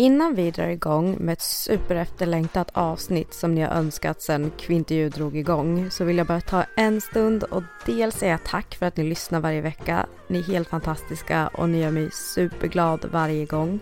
[0.00, 5.36] Innan vi drar igång med ett superefterlängtat avsnitt som ni har önskat sedan Kvintervju drog
[5.36, 9.04] igång så vill jag bara ta en stund och dels säga tack för att ni
[9.04, 10.06] lyssnar varje vecka.
[10.28, 13.80] Ni är helt fantastiska och ni gör mig superglad varje gång.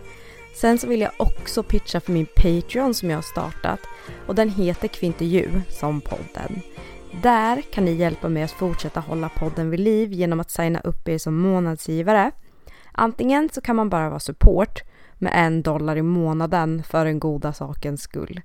[0.55, 3.79] Sen så vill jag också pitcha för min Patreon som jag har startat
[4.27, 6.61] och den heter Kvintervju som podden.
[7.23, 11.07] Där kan ni hjälpa mig att fortsätta hålla podden vid liv genom att signa upp
[11.07, 12.31] er som månadsgivare.
[12.91, 14.83] Antingen så kan man bara vara support
[15.19, 18.41] med en dollar i månaden för den goda sakens skull.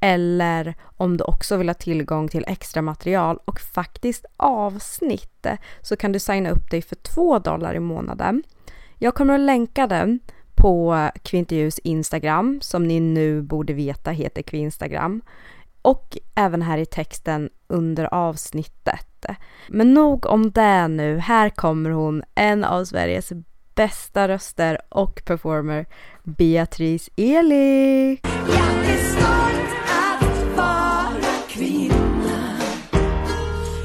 [0.00, 5.46] Eller om du också vill ha tillgång till extra material och faktiskt avsnitt
[5.82, 8.42] så kan du signa upp dig för två dollar i månaden.
[8.98, 10.20] Jag kommer att länka den
[10.54, 15.22] på Kvinterljus Instagram som ni nu borde veta heter Kvinstagram
[15.82, 19.26] och även här i texten under avsnittet.
[19.68, 21.18] Men nog om det nu.
[21.18, 23.32] Här kommer hon, en av Sveriges
[23.78, 25.86] bästa röster och performer,
[26.22, 28.20] Beatrice Eli.
[28.22, 32.58] Jag är stolt att vara kvinna.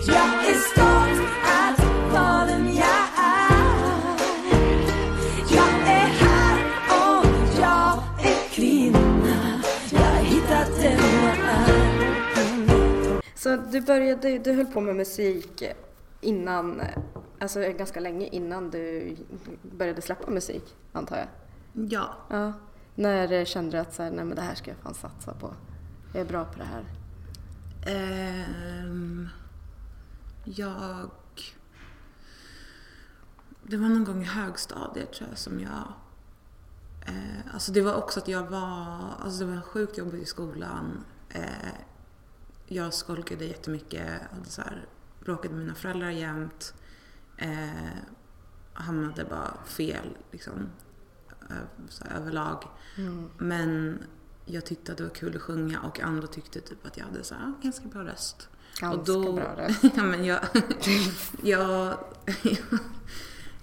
[0.07, 1.79] Jag är stolt att
[2.13, 4.15] vara den jag är.
[5.55, 7.25] Jag är här och
[7.59, 9.61] jag är kvinna.
[9.91, 10.99] Jag har hittat den.
[11.21, 11.47] Jag
[13.15, 15.63] är Så du började, du höll på med musik
[16.23, 16.81] innan,
[17.39, 19.15] alltså ganska länge innan du
[19.61, 21.27] började släppa musik, antar jag?
[21.91, 22.15] Ja.
[22.29, 22.53] Ja.
[22.95, 25.53] När kände du att så här, nej men det här ska jag fan satsa på?
[26.13, 26.85] Jag är bra på det här.
[27.85, 29.29] Ehm,
[30.43, 31.09] jag...
[33.63, 35.93] Det var någon gång i högstadiet tror jag som jag...
[37.05, 38.99] Eh, alltså det var också att jag var...
[39.19, 41.03] Alltså det var sjukt jobbigt i skolan.
[41.29, 41.73] Eh,
[42.67, 44.21] jag skolkade jättemycket.
[44.31, 44.85] Hade så här,
[45.25, 46.73] bråkade med mina föräldrar jämt.
[47.37, 47.97] Eh,
[48.73, 50.53] hamnade bara fel liksom.
[51.89, 52.63] Så här, överlag.
[53.37, 53.99] Men
[54.45, 57.23] jag tyckte att det var kul att sjunga och andra tyckte typ att jag hade
[57.23, 58.49] så här, ganska bra röst.
[58.79, 59.83] Ganska bra röst.
[59.95, 60.39] ja, men jag,
[61.43, 61.97] jag,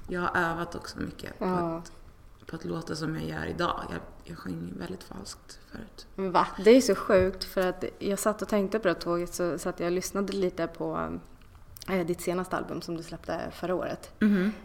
[0.09, 1.77] jag har övat också mycket på, Ja.
[1.79, 1.93] att,
[2.47, 3.85] på att låta som jag gör idag.
[3.91, 6.07] Jag, jag sjöng väldigt falskt förut.
[6.33, 6.47] Va?
[6.65, 9.81] Det är så sjukt för att jag satt och tänkte på det tåget så satt
[9.81, 11.19] jag och lyssnade lite på
[12.07, 14.13] ditt senaste album som du släppte förra året.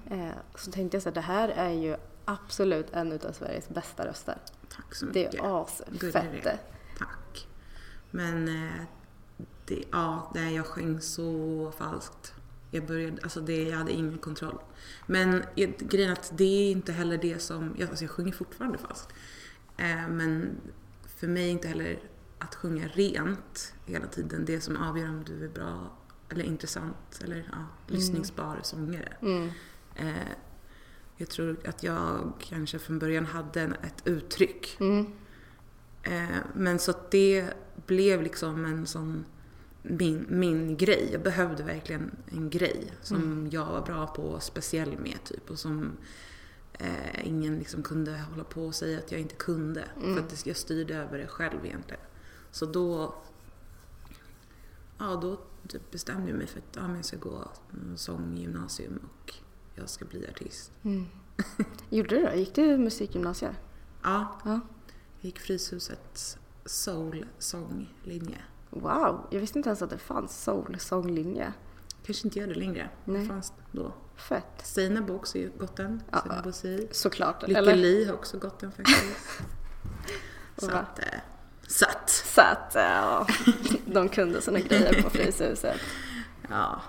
[0.10, 1.96] Eh, så tänkte jag så här, det här är ju
[2.26, 4.38] absolut en av Sveriges bästa röster.
[4.70, 5.44] Tack så Det mycket.
[5.44, 6.44] är Gullig asfett.
[6.44, 6.60] det.
[6.98, 7.48] Tack.
[8.12, 8.82] Men eh,
[9.66, 12.34] det, ja, nej, jag sjöng så falskt.
[12.72, 14.58] Jag började, alltså det, jag hade ingen kontroll.
[15.06, 15.44] Men
[15.78, 19.14] grejen är att det är inte heller det som, jag, alltså jag sjunger fortfarande falskt.
[19.78, 20.58] Eh, men
[21.18, 22.00] för mig är inte heller
[22.40, 25.92] att sjunga rent hela tiden det som avgör om du är bra
[26.30, 27.58] eller intressant eller ja,
[27.88, 29.18] lyssningsbar sångare.
[29.96, 30.32] Eh,
[31.18, 34.78] jag tror att jag kanske från början hade en, ett uttryck.
[36.04, 37.50] Eh, men så att det
[37.86, 39.26] blev liksom en sån
[39.82, 41.10] min, min grej.
[41.12, 45.50] Jag behövde verkligen en grej som jag var bra på och speciell med typ.
[45.50, 45.92] Och som
[46.74, 49.86] eh, ingen liksom kunde hålla på och säga att jag inte kunde.
[50.02, 52.04] För att jag styrde över det själv egentligen.
[52.52, 53.16] Så då
[54.98, 57.52] ja, då typ bestämde jag mig för att men jag ska gå
[57.96, 59.34] sånggymnasium och
[59.76, 60.72] jag ska bli artist.
[61.90, 62.36] Gjorde du det?
[62.36, 63.56] Gick du musikgymnasiet?
[64.04, 64.52] Ja, Ja.
[64.52, 68.38] jag gick Fryshusets soul-sånglinje.
[68.70, 71.54] Wow, jag visste inte ens att det fanns soul-sånglinje.
[72.06, 72.90] Kanske inte gör det längre.
[73.06, 73.22] Nej.
[73.22, 73.94] Det fanns då.
[74.16, 74.62] Fett.
[74.64, 76.04] Stina har också gått den.
[76.12, 76.42] Ja, Stina ja.
[76.44, 76.88] Bosi.
[76.92, 77.48] Såklart.
[77.48, 77.76] Lykke?
[77.76, 79.42] Li har också gått den faktiskt.
[80.58, 81.00] så att,
[81.68, 81.86] Så
[82.42, 83.28] att, ja,
[83.86, 85.80] de kunde sina grejer på Fryshuset.
[86.50, 86.82] ja,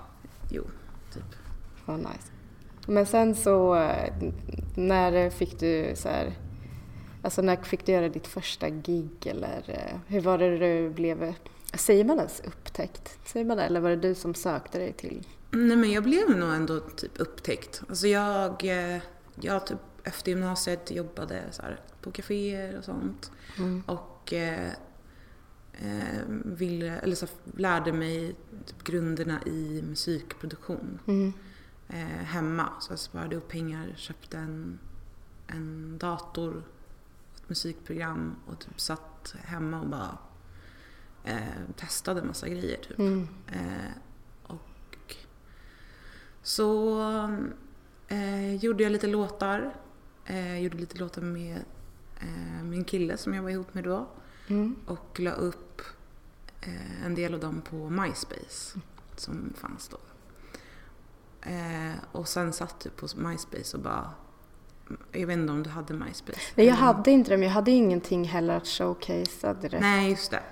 [0.51, 0.65] jo,
[1.15, 1.37] typ.
[1.85, 2.31] Vad nice.
[2.87, 3.75] Men sen så,
[4.75, 6.33] när fick du så här,
[7.23, 11.35] alltså när fick du göra ditt första gig eller eh, hur var det du blev,
[11.75, 13.19] säger man ens upptäckt?
[13.25, 13.63] Säger man det?
[13.63, 15.27] Eller var det du som sökte dig till?
[15.51, 17.83] Nej men jag blev nog ändå typ upptäckt.
[17.89, 19.03] Alltså jag, eh,
[19.41, 23.31] jag typ efter gymnasiet jobbade så här på kaféer och sånt.
[23.87, 24.69] Och eh,
[25.73, 27.27] eh, ville, eller så
[27.57, 28.37] lärde mig
[28.67, 30.99] typ grunderna i musikproduktion.
[31.89, 32.73] Eh, hemma.
[32.81, 34.79] Så jag sparade upp pengar, köpte en,
[35.47, 36.63] en dator,
[37.37, 40.19] ett musikprogram och typ satt hemma och bara
[41.25, 42.79] eh, testade massa grejer.
[42.89, 42.99] Typ.
[43.47, 43.91] Eh,
[44.43, 45.17] och
[46.43, 47.01] så
[48.09, 49.75] eh, gjorde jag lite låtar.
[50.25, 51.65] Eh, gjorde lite låtar med
[52.63, 54.07] min kille som jag var ihop med då.
[54.87, 55.83] Och la upp
[56.61, 58.79] eh, en del av dem på MySpace
[59.17, 59.99] som fanns då.
[61.51, 64.11] Eh, och sen satt du på MySpace och bara...
[65.13, 66.39] Jag vet inte om du hade MySpace?
[66.55, 69.81] Nej, jag hade inte det, men jag hade ingenting heller att showcasea direkt.
[69.81, 70.43] Nej, just det.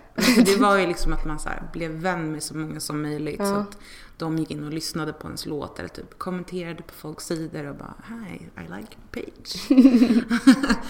[0.44, 3.38] Det var ju liksom att man så blev vän med så många som möjligt.
[3.38, 3.78] Så att
[4.19, 7.76] de gick in och lyssnade på ens låt eller typ kommenterade på folks sidor och
[7.76, 9.69] bara Hi, I like your page.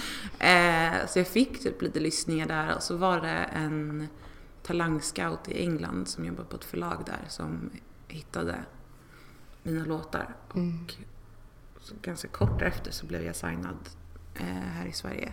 [0.45, 4.09] eh, så jag fick typ lite lyssningar där och så var det en
[4.63, 7.71] talangscout i England som jobbar på ett förlag där som
[8.09, 8.65] hittade
[9.63, 10.37] mina låtar.
[11.75, 13.77] Och så ganska kort därefter så blev jag signad
[14.35, 15.33] eh, här i Sverige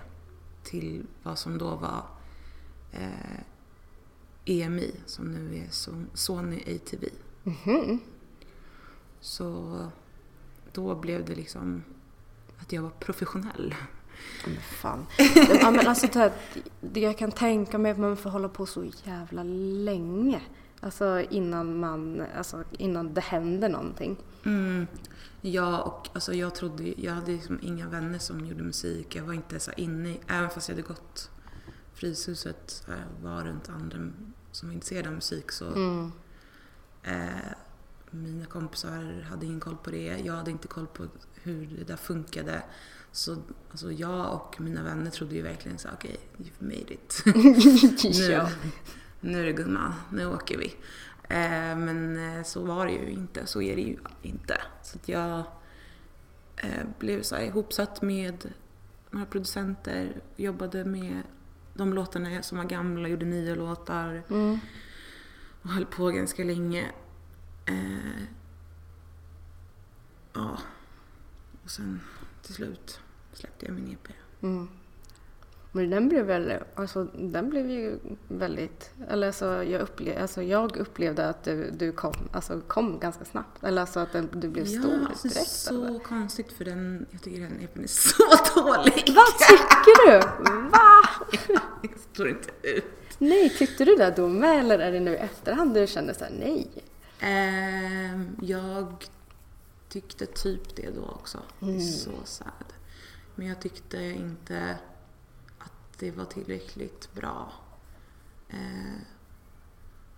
[0.64, 2.06] till vad som då var
[2.92, 3.40] eh,
[4.46, 7.06] EMI som nu är Son- Sony ATV.
[9.20, 9.78] Så
[10.72, 11.84] då blev det liksom
[12.60, 13.76] att jag var professionell.
[14.46, 15.06] Men fan.
[15.62, 16.32] Ja, men alltså, det här,
[16.94, 20.42] jag kan tänka mig att man får hålla på så jävla länge.
[20.80, 24.18] Alltså innan man, alltså innan det händer någonting.
[24.46, 24.88] Mm.
[25.42, 29.16] Ja, och alltså jag trodde jag hade liksom inga vänner som gjorde musik.
[29.16, 31.30] Jag var inte så inne i, även fast jag hade gått
[31.94, 33.98] Fryshuset, här, var runt andra
[34.52, 35.66] som var intresserade av musik så
[37.04, 37.28] eh,
[38.12, 40.22] mina kompisar hade ingen koll på det.
[40.26, 42.64] Jag hade inte koll på hur det där funkade.
[43.12, 43.38] Så
[43.72, 47.24] alltså jag och mina vänner trodde ju verkligen så okej, you've made it.
[48.20, 48.48] nu,
[49.20, 50.76] nu är det gumman, nu åker vi.
[51.24, 54.62] Eh, men eh, så var det ju inte, så är det ju inte.
[54.84, 55.44] Så att jag
[56.58, 58.54] eh, blev så här ihopsatt med
[59.10, 61.22] några producenter, jobbade med
[61.74, 64.24] de låtarna som var gamla, gjorde nya låtar.
[65.62, 66.92] Och höll på ganska länge.
[67.66, 68.24] Eh,
[70.34, 70.58] ja.
[71.64, 72.02] Och sen
[72.42, 73.00] till slut
[73.34, 74.14] släppte jag min EP.
[75.74, 80.78] Men den blev väl, alltså den blev ju väldigt, eller alltså jag, upple, alltså jag
[80.78, 83.64] upplevde att du, du kom, alltså kom ganska snabbt.
[83.64, 85.50] Eller alltså att den, du blev stor alltså, direkt.
[85.50, 86.00] så eller?
[86.00, 88.24] konstigt för den, jag tycker den EPn är så
[88.62, 89.16] dålig.
[89.16, 90.20] Vad tycker du?
[90.70, 91.02] Va?
[91.82, 92.86] Jag står inte ut.
[93.18, 96.34] Nej, tyckte du det då med eller är det nu i efterhand du känner såhär
[96.40, 96.68] nej?
[97.20, 99.06] Ehm, jag
[99.92, 101.40] tyckte typ det då också.
[101.60, 102.74] Det är så sad.
[103.36, 104.78] Men jag tyckte inte
[105.58, 107.54] att det var tillräckligt bra.
[108.50, 109.02] Eh,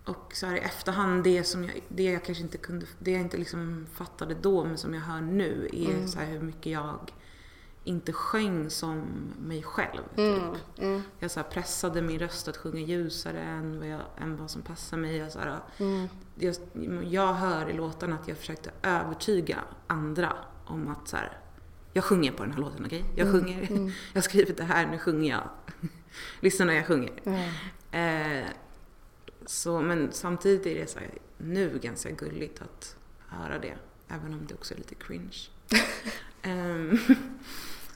[0.04, 3.20] och så här i efterhand, det som jag, det jag kanske inte kunde, det jag
[3.20, 7.12] inte liksom fattade då men som jag hör nu är så här hur mycket jag
[7.84, 9.04] inte sjöng som
[9.38, 10.02] mig själv.
[10.16, 11.02] Typ.
[11.18, 14.96] Jag så pressade min röst att sjunga ljusare än vad, jag, än vad som passar
[14.96, 15.16] mig.
[15.16, 15.58] Jag, så här,
[16.34, 16.54] jag,
[17.04, 20.32] jag hör i låtarna att jag försökte övertyga andra
[20.64, 21.38] om att så här,
[21.92, 23.04] jag sjunger på den här låten, okej?
[23.16, 23.68] Jag sjunger,
[24.12, 25.48] jag har skrivit det här, nu sjunger jag.
[26.40, 27.12] Lyssna när jag sjunger.
[27.90, 28.48] Eh,
[29.46, 32.96] så, men samtidigt är det så här, nu ganska gulligt att
[33.28, 33.74] höra det.
[34.08, 35.36] Även om det också är lite cringe.
[36.42, 36.98] Ehm,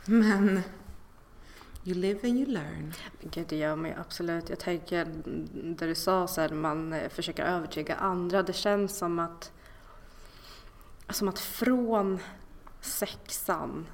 [0.09, 0.63] men
[1.85, 2.95] you live and you learn.
[3.21, 4.49] Gud, det gör mig absolut.
[4.49, 5.05] Jag tänker,
[5.55, 8.43] där du sa så här, man eh, försöker övertyga andra.
[8.43, 9.53] Det känns som att,
[11.11, 12.19] som att från
[12.81, 13.87] sexan,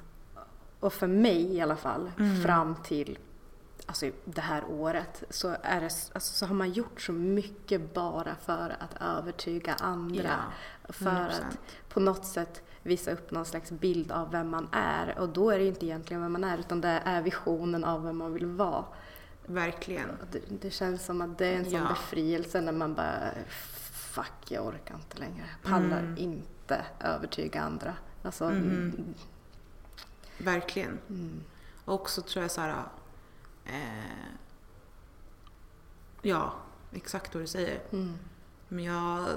[0.79, 2.11] och för mig i alla fall,
[2.43, 3.17] fram till
[3.85, 8.35] alltså det här året så, är det, alltså, så har man gjort så mycket bara
[8.35, 10.23] för att övertyga andra.
[10.87, 11.29] Ja, för 100%.
[11.29, 11.57] att
[11.89, 15.19] på något sätt visa upp någon slags bild av vem man är.
[15.19, 18.17] Och då är det inte egentligen vem man är utan det är visionen av vem
[18.17, 18.85] man vill vara.
[19.45, 20.09] Verkligen.
[20.31, 21.87] Det, det känns som att det är en sån Ja.
[21.89, 23.31] befrielse när man bara
[23.91, 25.45] fuck jag orkar inte längre.
[25.63, 26.17] Pallar Mm.
[26.17, 27.93] inte övertyga andra.
[28.23, 29.13] Alltså, Mhm.
[30.37, 30.99] Verkligen.
[31.85, 32.75] Och också tror jag så här...
[33.65, 34.27] Eh,
[36.21, 36.53] ja,
[36.91, 37.81] exakt vad du säger.
[37.91, 38.17] mm.
[38.67, 39.27] Men jag...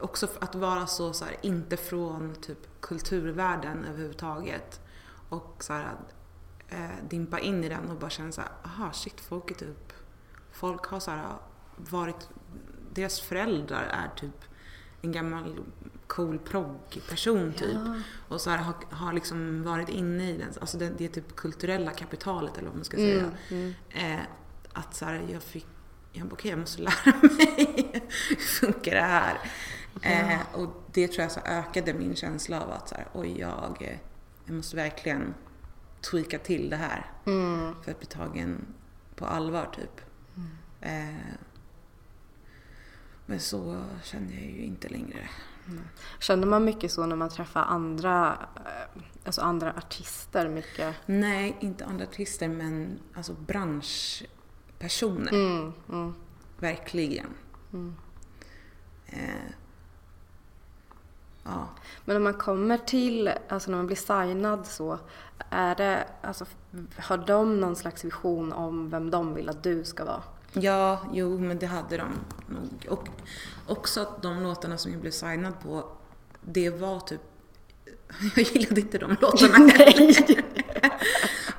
[0.00, 4.80] Också att vara så, så här, inte från typ kulturvärlden överhuvudtaget.
[5.28, 5.96] Och så här,
[6.68, 9.92] eh, dimpa in i den och bara känna så här, aha shit, folk är typ...
[10.52, 11.36] Folk har så här,
[11.76, 12.28] varit...
[12.92, 14.44] Deras föräldrar är typ
[15.02, 15.64] en gammal
[16.06, 17.78] cool progg-person typ.
[18.28, 20.48] Och så här, har, har liksom varit inne i den.
[20.60, 23.30] Alltså det, det typ kulturella kapitalet eller vad man ska säga.
[23.90, 24.20] Eh,
[24.72, 25.66] att så här, jag fick,
[26.12, 29.38] jag okej jag måste lära mig hur funkar det här?
[30.02, 33.76] Eh, och det tror jag så ökade min känsla av att så här, oj jag,
[33.80, 33.98] eh,
[34.44, 35.34] jag måste verkligen
[36.10, 37.10] tweaka till det här.
[37.82, 38.66] För att bli tagen
[39.16, 40.00] på allvar typ.
[40.80, 41.36] Eh,
[43.26, 45.28] men så känner jag ju inte längre.
[46.18, 50.94] Känner man mycket så när man träffar andra, eh, alltså andra artister mycket?
[51.06, 55.32] Nej, inte andra artister men alltså branschpersoner.
[55.32, 56.14] Mm, mm.
[56.58, 57.34] Verkligen.
[59.06, 59.50] Eh,
[61.44, 61.68] ja.
[62.04, 64.98] Men när man kommer till, alltså när man blir signad så,
[65.50, 66.46] är det, alltså
[66.96, 70.22] har de någon slags vision om vem de vill att du ska vara?
[70.62, 72.08] Ja, jo men det hade de
[72.48, 72.86] nog.
[72.88, 73.08] Och
[73.66, 75.96] också att de låtarna som jag blev signad på,
[76.40, 77.20] det var typ
[78.36, 80.44] jag gillade inte de låtarna heller.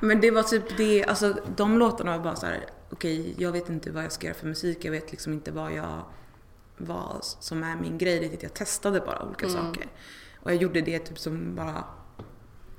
[0.00, 3.68] Men det var typ det, alltså de låtarna var bara så här: okej jag vet
[3.68, 6.02] inte vad jag ska göra för musik, jag vet liksom inte vad jag,
[6.76, 8.42] vad som är min grej riktigt.
[8.42, 9.86] Jag testade bara olika saker.
[10.40, 11.84] Och jag gjorde det typ som bara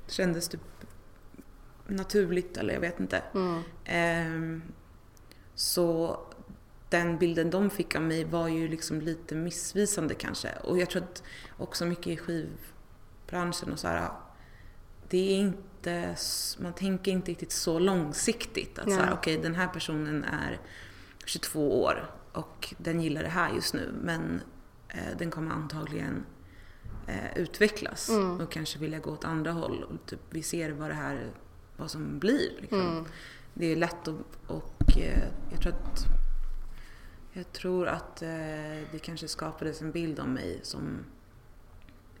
[0.06, 0.60] kändes typ
[1.86, 3.22] naturligt eller jag vet inte.
[3.84, 4.62] Ehm,
[5.60, 6.20] så
[6.88, 10.52] den bilden de fick av mig var ju liksom lite missvisande kanske.
[10.64, 11.22] Och jag tror att
[11.56, 14.10] också mycket i skivbranschen och så här,
[15.08, 16.16] det är inte,
[16.58, 18.78] man tänker inte riktigt så långsiktigt.
[18.78, 19.14] Att så här, Nej.
[19.14, 20.60] okej den här personen är
[21.24, 24.42] 22 år och den gillar det här just nu men
[24.88, 26.26] eh, den kommer antagligen
[27.06, 29.84] eh, utvecklas och kanske vilja gå åt andra håll.
[29.84, 31.30] Och typ, vi ser vad det här,
[31.76, 32.50] vad som blir.
[32.60, 33.06] Liksom.
[33.54, 36.06] Det är lätt att, och eh, jag tror att
[37.32, 38.28] jag tror att eh,
[38.92, 40.98] det kanske skapades en bild om mig som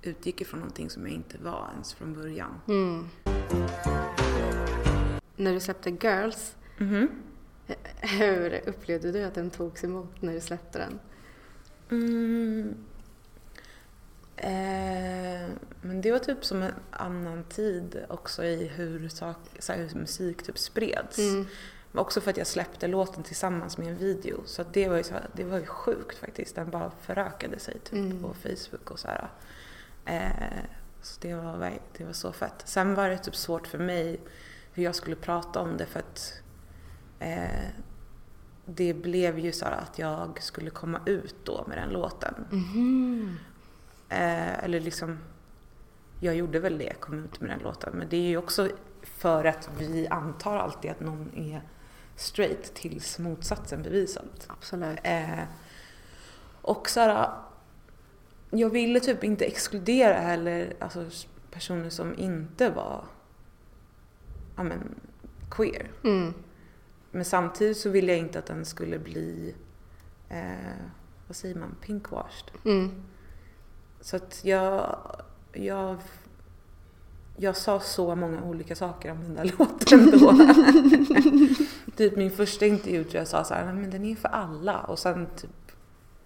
[0.02, 2.60] utgick ifrån någonting som jag inte var ens från början.
[5.36, 6.56] När du släppte Girls,
[8.00, 10.98] hur upplevde du att den togs emot när du släppte den?
[11.90, 12.74] Mm.
[14.42, 15.48] Eh,
[15.80, 20.42] men det var typ som en annan tid också i hur, sak, så hur musik
[20.42, 21.18] typ spreds.
[21.92, 24.42] Men också för att jag släppte låten tillsammans med en video.
[24.46, 26.54] Så det, var ju så det var ju sjukt faktiskt.
[26.54, 29.30] Den bara förökade sig typ på Facebook och så här.
[30.04, 30.64] Eh,
[31.02, 32.62] så det var, det var så fett.
[32.64, 34.20] Sen var det typ svårt för mig
[34.72, 36.42] hur jag skulle prata om det för att
[37.18, 37.68] eh,
[38.66, 42.34] det blev ju så att jag skulle komma ut då med den låten.
[44.10, 45.18] Eh, eller liksom,
[46.20, 47.92] jag gjorde väl det, kom ut med den låten.
[47.94, 48.68] Men det är ju också
[49.02, 51.62] för att vi antar alltid att någon är
[52.16, 54.28] straight tills motsatsen bevisad.
[54.46, 54.98] Absolut.
[55.02, 55.44] Eh,
[56.62, 57.30] och så här,
[58.50, 61.04] jag ville typ inte exkludera heller alltså,
[61.50, 63.04] personer som inte var
[64.56, 64.94] ja, men,
[65.50, 65.90] queer.
[66.04, 66.34] Mm.
[67.10, 69.54] Men samtidigt så ville jag inte att den skulle bli,
[70.28, 70.86] eh,
[71.26, 72.50] vad säger man, pinkwashed.
[72.64, 73.02] Mm.
[74.00, 74.96] Så att jag,
[75.52, 75.96] jag,
[77.36, 80.34] jag sa så många olika saker om den där låten då.
[81.96, 84.78] typ min första intervju tror jag sa så här, "Nej, men den är för alla.
[84.78, 85.50] Och sen typ,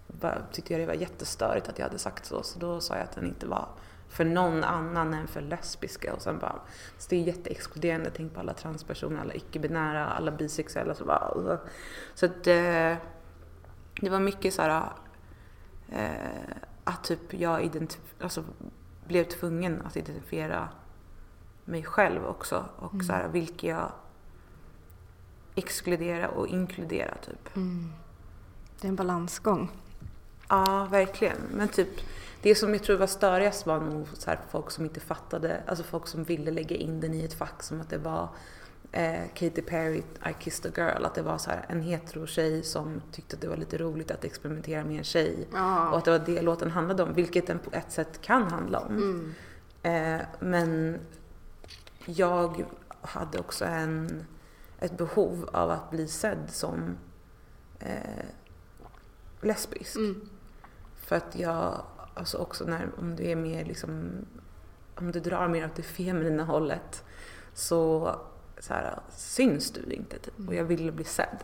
[0.07, 2.43] bara, tyckte jag det var jättestörigt att jag hade sagt så.
[2.43, 3.67] Så då sa jag att den inte var
[4.09, 6.13] för någon annan än för lesbiska.
[6.13, 6.59] Och sen bara,
[6.97, 8.11] så det är jätteexkluderande.
[8.15, 10.95] Tänk på alla transpersoner, alla icke-binära, alla bisexuella.
[10.95, 11.59] Så, bara,
[12.13, 12.95] så att eh,
[14.01, 14.83] det var mycket så här
[15.91, 18.43] eh, att typ jag identif- alltså,
[19.07, 20.69] blev tvungen att identifiera
[21.65, 22.65] mig själv också.
[22.75, 23.91] Och så här, vilka jag
[25.55, 27.49] exkludera och inkludera typ.
[28.81, 29.71] Det är en balansgång.
[30.49, 31.37] Ja, verkligen.
[31.51, 31.89] Men typ
[32.41, 35.83] det som jag tror var störigast var nog så här, folk som inte fattade, alltså
[35.83, 38.29] folk som ville lägga in den i ett fack som att det var
[38.95, 42.63] eh, Katy Perry, I kissed a girl, att det var så här en hetero tjej
[42.63, 45.47] som tyckte att det var lite roligt att experimentera med en tjej.
[45.53, 45.89] Ja.
[45.89, 48.79] Och att det var det låten handlade om, vilket den på ett sätt kan handla
[48.79, 48.95] om.
[48.95, 49.33] Mm.
[49.83, 50.99] Eh, men
[52.05, 52.65] jag
[53.01, 54.25] hade också en,
[54.79, 56.97] ett behov av att bli sedd som
[57.79, 58.25] eh,
[59.41, 59.95] lesbisk.
[59.95, 60.29] Mm.
[60.95, 64.11] För att jag, alltså också när, om du är mer liksom,
[64.95, 67.03] om du drar mer åt det feminina hållet
[67.53, 68.15] så,
[68.59, 70.47] så här, syns du inte typ.
[70.47, 71.43] Och jag ville bli sedd.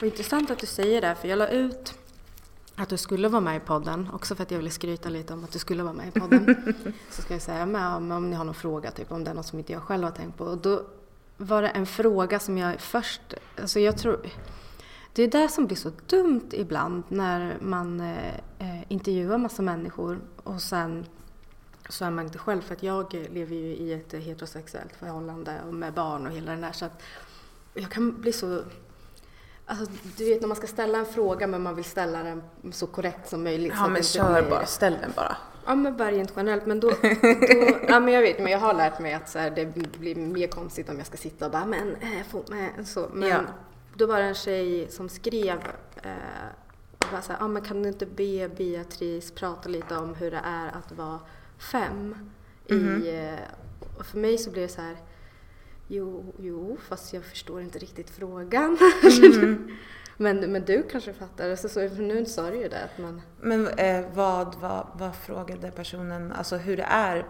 [0.00, 1.94] Och intressant att du säger det, för jag la ut
[2.76, 5.44] att du skulle vara med i podden, också för att jag ville skryta lite om
[5.44, 6.74] att du skulle vara med i podden.
[7.10, 9.34] så ska jag säga, men, om, om ni har någon fråga, typ om det är
[9.34, 10.44] något som inte jag själv har tänkt på.
[10.44, 10.82] Och då
[11.36, 14.20] var det en fråga som jag först, alltså jag tror,
[15.12, 20.20] det är det som blir så dumt ibland när man eh, eh, intervjuar massa människor
[20.42, 21.06] och sen
[21.92, 25.74] så är man inte själv, för att jag lever ju i ett heterosexuellt förhållande och
[25.74, 27.02] med barn och hela den där så att
[27.74, 28.62] jag kan bli så
[29.66, 32.42] Alltså, du vet när man ska ställa en fråga men man vill ställa den
[32.72, 33.72] så korrekt som möjligt.
[33.76, 35.36] Ja men kör blir- bara, ställ den bara.
[35.66, 36.66] Ja men bara rent generellt.
[36.66, 36.96] Men då, då,
[37.88, 39.66] ja men jag vet, men jag har lärt mig att så här, det
[39.98, 43.08] blir mer konstigt om jag ska sitta och bara men, äh, få, men så.
[43.12, 43.40] Men Ja.
[43.94, 45.58] då var det en tjej som skrev
[46.02, 46.10] eh,
[46.98, 50.30] och bara så här, ja men kan du inte be Beatrice prata lite om hur
[50.30, 51.18] det är att vara
[51.60, 52.14] fem?
[52.68, 53.02] Mhm.
[53.02, 54.96] I, eh, och för mig så blev det så här,
[55.88, 58.78] jo, jo, fast jag förstår inte riktigt frågan.
[59.22, 59.76] Mhm.
[60.20, 63.22] men, men du kanske fattar, så, så, för nu sa du ju det att man
[63.40, 67.26] Men eh, vad, vad, vad frågade personen, alltså hur det är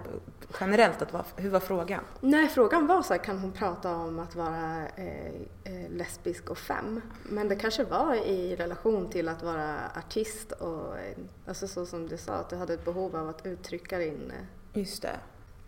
[0.61, 2.05] generellt att vara, hur var frågan?
[2.21, 5.27] Nej, frågan var så här, kan hon prata om att vara eh,
[5.65, 7.01] eh, lesbisk och fem?
[7.23, 11.17] Men det kanske var i relation till att vara artist och eh,
[11.47, 14.33] alltså så som du sa, att du hade ett behov av att uttrycka din...
[14.75, 15.17] Eh, Just det.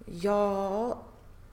[0.05, 1.03] Ja,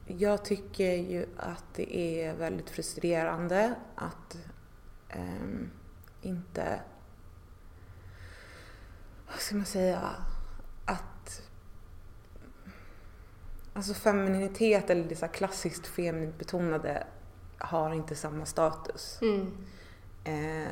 [0.07, 4.37] jag tycker ju att det är väldigt frustrerande att
[5.09, 5.69] ehm,
[6.21, 6.81] inte...
[9.27, 10.09] Vad ska man säga?
[10.85, 11.41] Att...
[13.73, 17.07] Alltså femininitet eller det så här klassiskt feminint betonade
[17.57, 19.19] har inte samma status.
[20.23, 20.67] Eh,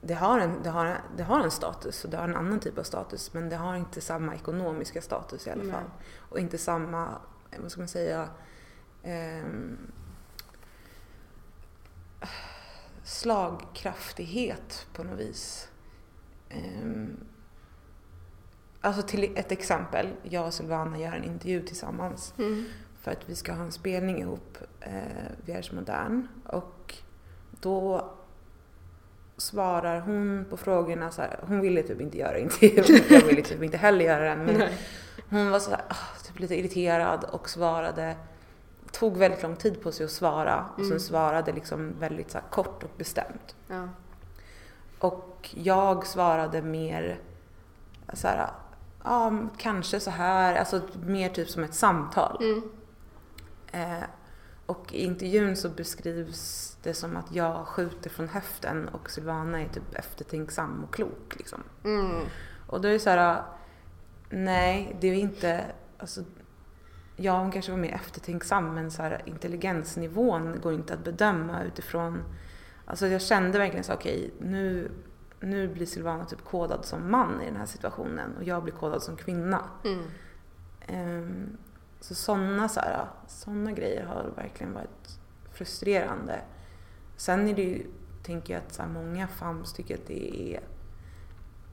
[0.00, 2.60] det, har en, det, har, en- det har en status och det har en annan
[2.60, 5.72] typ av status men det har inte samma ekonomiska status i alla Nej.
[5.72, 5.90] fall.
[6.16, 7.08] Och inte samma,
[7.50, 8.28] eh, vad ska man säga,
[9.02, 9.78] ehm,
[13.04, 15.68] slagkraftighet på något vis.
[16.48, 17.16] Ehm,
[18.80, 22.34] alltså till ett exempel, jag och Silvana gör en intervju tillsammans
[23.00, 24.92] för att vi ska ha en spelning ihop, eh,
[25.44, 26.28] Vierge Modern.
[26.46, 26.94] Och
[27.60, 28.12] då
[29.36, 33.62] svarar hon på frågorna så här, hon ville typ inte göra intervjun, jag ville typ
[33.62, 34.44] inte heller göra den.
[34.44, 34.68] Men
[35.30, 38.16] hon var så här, ah, typ lite irriterad och svarade,
[38.92, 42.82] tog väldigt lång tid på sig att svara och sen svarade liksom väldigt så kort
[42.82, 43.56] och bestämt.
[43.68, 43.88] ja.
[44.98, 47.20] Och jag svarade mer
[48.12, 48.50] så här,
[49.04, 52.62] ja kanske så här, alltså mer typ som ett samtal.
[53.72, 54.02] Eh,
[54.66, 59.68] och i intervjun så beskrivs det som att jag skjuter från höften och Silvana är
[59.68, 61.62] typ eftertänksam och klok liksom.
[62.66, 63.42] Och då är det så här,
[64.30, 65.64] nej det är inte,
[65.98, 66.24] alltså
[67.16, 72.22] ja hon kanske var mer eftertänksam men så här, intelligensnivån går inte att bedöma utifrån,
[72.84, 74.90] alltså jag kände verkligen så okej nu,
[75.40, 79.02] nu blir Silvana typ kodad som man i den här situationen och jag blir kodad
[79.02, 79.64] som kvinna.
[80.86, 81.56] Ehm,
[82.00, 85.18] så sådana så här, såna grejer har verkligen varit
[85.52, 86.40] frustrerande.
[87.16, 87.86] Sen är det ju,
[88.22, 90.60] tänker jag att så här, många fams tycker att det är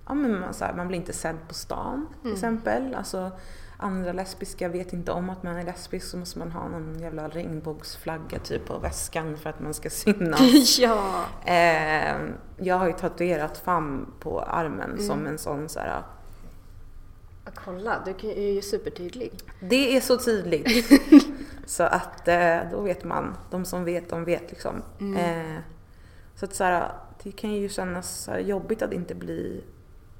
[0.09, 2.95] Ja, men man, så här, man blir inte sedd på stan till exempel.
[2.95, 3.31] Alltså,
[3.81, 7.27] andra lesbiska vet inte om att man är lesbisk så måste man ha någon jävla
[7.27, 10.79] regnbågsflagga typ på väskan för att man ska synas.
[10.79, 11.25] ja.
[11.45, 12.15] Eh,
[12.57, 15.07] jag har ju tatuerat fam på armen Mm.
[15.07, 16.03] som en sån så här.
[17.65, 19.31] Kolla, du är ju supertydlig.
[19.59, 20.91] Det är så tydligt.
[21.65, 23.35] så att eh, då vet man.
[23.51, 24.81] De som vet, de vet liksom.
[25.17, 25.59] Eh,
[26.35, 26.91] så att så här,
[27.23, 29.63] det kan ju kännas jobbigt att inte bli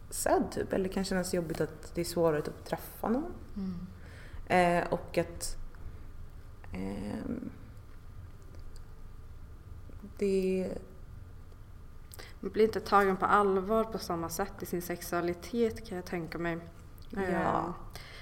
[0.10, 0.74] sedd typ.
[0.74, 3.32] Eller det kan kännas jobbigt att det är svårare typ, att träffa någon.
[4.48, 5.58] Eh, och att
[6.74, 7.50] ehm,
[10.18, 10.68] det
[12.40, 16.38] Man blir inte tagen på allvar på samma sätt i sin sexualitet kan jag tänka
[16.38, 16.58] mig.
[17.18, 17.74] Eh, Ja.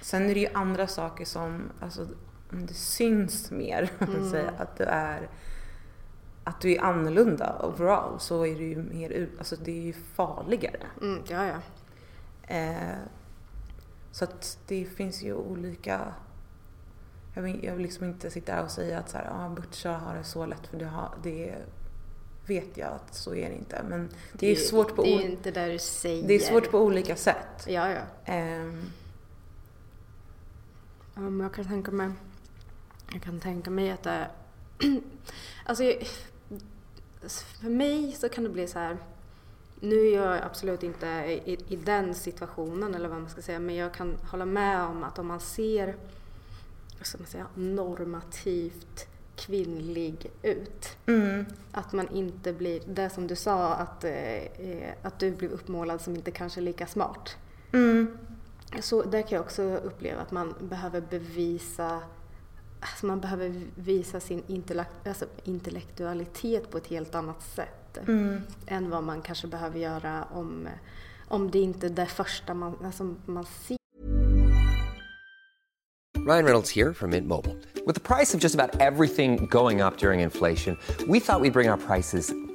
[0.02, 2.06] Sen är det ju andra saker som, alltså
[2.50, 3.90] det syns mer,
[4.30, 5.28] säger, att du är
[6.48, 10.86] att du är annorlunda overall så är det ju mer alltså det är ju farligare.
[11.00, 11.60] Mm, ja, ja.
[12.54, 12.98] Eh,
[14.12, 16.14] så att det finns ju olika,
[17.34, 19.92] jag vill, jag vill liksom inte sitta här och säga att så här, ah, butcha
[19.92, 21.54] har det så lätt för det, har, det
[22.46, 23.82] vet jag att så är det inte.
[23.88, 26.28] Men det, är svårt på Det är inte där du säger.
[26.28, 27.66] det är svårt på olika sätt.
[27.66, 28.02] Ja, ja.
[31.14, 32.10] Men jag kan tänka mig...
[33.12, 34.30] Jag kan tänka mig att det...
[35.64, 35.84] alltså,
[37.60, 38.96] för mig så kan det bli så här...
[39.80, 43.74] Nu är jag absolut inte i, i den situationen eller vad man ska säga, men
[43.74, 45.96] jag kan hålla med om att om man ser,
[47.02, 50.96] ska man säga, normativt kvinnlig ut.
[51.06, 55.52] mm, Att man inte blir, det som du sa, att, eh, eh, att du blev
[55.52, 57.36] uppmålad som inte kanske är lika smart.
[57.72, 58.18] mm,
[58.80, 62.00] Så där kan jag också uppleva att man behöver bevisa
[62.80, 68.42] Alltså man behöver visa sin intellekt, alltså intellektualitet på ett helt annat sätt mm.
[68.66, 70.68] än vad man kanske behöver göra om,
[71.28, 73.78] om det inte är det första man, alltså man ser.
[76.28, 77.56] Ryan Reynolds here from Mint Mobile.
[77.86, 80.76] With the price of just about everything going up during inflation,
[81.08, 82.34] we thought we'd bring our prices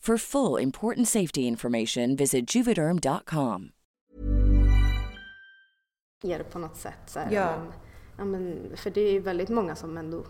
[0.00, 3.70] For full important safety information, visit juvederm.com.
[6.22, 6.98] er på något sätt.
[7.06, 7.56] Så här, Ja.
[7.58, 7.72] men,
[8.18, 10.24] ja, men, för det är ju väldigt många som ändå,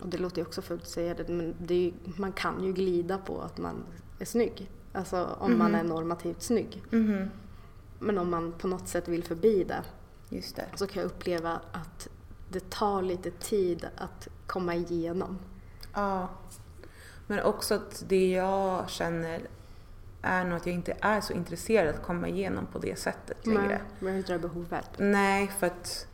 [0.00, 2.72] och det låter ju också fult att säga det, men det är man kan ju
[2.72, 3.84] glida på att man
[4.20, 4.70] är snygg.
[4.92, 6.82] Alltså om man är normativt snygg.
[6.90, 7.30] Mhm.
[7.98, 9.82] Men om man på något sätt vill förbi det
[10.28, 10.64] Just det.
[10.74, 12.08] så kan jag uppleva att
[12.50, 15.38] det tar lite tid att komma igenom.
[15.94, 16.28] Ja.
[17.26, 19.40] Men också att det jag känner
[20.22, 23.80] är nog att jag inte är så intresserad att komma igenom på det sättet längre.
[23.98, 24.90] Men jag har inte det behovet.
[24.98, 26.06] Nej, för att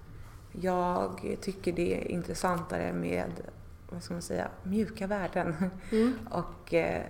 [0.52, 3.30] jag tycker det är intressantare med,
[3.90, 5.70] vad ska man säga, mjuka värden.
[6.30, 7.02] Och eh,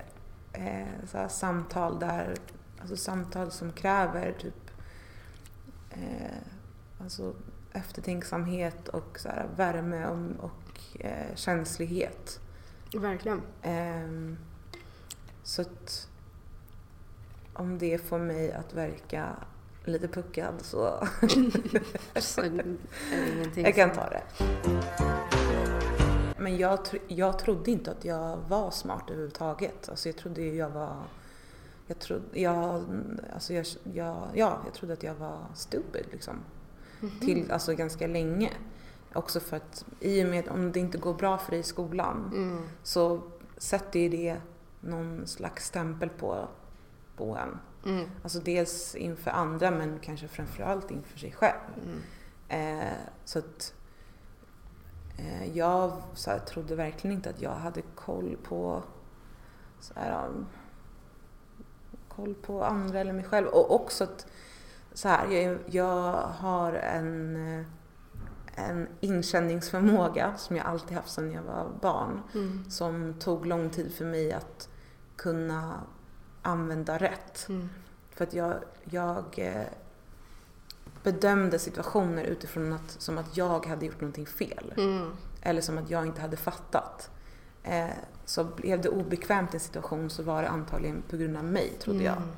[0.53, 2.35] eh, så samtal där,
[2.81, 4.71] alltså samtal som kräver typ
[5.91, 6.37] eh,
[7.01, 7.35] alltså
[7.73, 12.41] eftertänksamhet och så här, värme och, och eh, känslighet.
[12.95, 13.43] Verkligen.
[13.63, 14.37] Ehm,
[15.43, 16.09] så att
[17.53, 19.29] om det får mig att verka
[19.85, 21.09] lite puckad så
[22.17, 22.77] Så är det
[23.37, 24.23] ingenting jag kan ta det.
[26.39, 29.89] Men jag, tr- jag trodde inte att jag var smart överhuvudtaget.
[29.89, 31.03] Alltså jag trodde ju jag var...
[31.87, 32.85] Jag trodde, jag,
[33.35, 36.35] alltså jag, jag, ja, jag trodde att jag var stupid liksom.
[37.21, 38.51] Till, alltså ganska länge.
[39.15, 42.31] Också för att i och med om det inte går bra för dig i skolan
[42.35, 42.69] Mm.
[42.83, 43.23] så
[43.57, 44.41] sätter ju det
[44.81, 46.49] någon slags stämpel på,
[47.17, 47.59] på en.
[47.93, 48.11] Mm.
[48.23, 51.61] Alltså dels inför andra men kanske framförallt inför sig själv.
[51.85, 52.01] Mm.
[52.49, 52.93] Eh,
[53.25, 53.75] så att
[55.19, 58.83] eh, jag så här, trodde verkligen inte att jag hade koll på
[59.81, 60.29] så här,
[62.09, 63.47] koll på andra eller mig själv.
[63.47, 64.27] Och också att
[64.93, 67.67] så här, jag, jag har en, eh,
[68.55, 72.23] en inkänningsförmåga som jag alltid haft sedan jag var barn.
[72.35, 72.71] Mm.
[72.71, 74.69] Som tog lång tid för mig att
[75.17, 75.81] kunna
[76.43, 77.47] använda rätt.
[77.49, 77.69] Mm.
[78.11, 79.67] För att jag, jag eh,
[81.03, 84.75] bedömde situationer utifrån att, som att jag hade gjort någonting fel.
[84.77, 85.11] Mm.
[85.43, 87.11] Eller som att jag inte hade fattat.
[87.63, 87.87] Eh,
[88.25, 91.77] så blev det obekvämt i en situation så var det antagligen på grund av mig,
[91.81, 92.17] trodde jag.
[92.17, 92.29] Mm.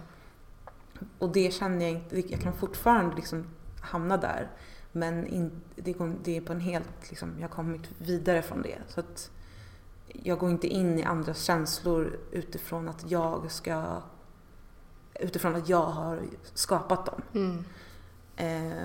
[1.19, 3.47] Och det känner jag inte, jag kan fortfarande liksom
[3.81, 4.51] hamna där.
[4.97, 8.63] Men in, det, går- det är på en helt, liksom, jag har kommit vidare från
[8.63, 8.79] det.
[8.89, 9.31] Så att
[10.09, 14.03] jag går inte in i andras känslor utifrån att jag ska
[15.21, 16.23] utifrån att jag har
[16.55, 17.23] skapat dem.
[17.35, 17.65] Mm.
[18.37, 18.83] Eh,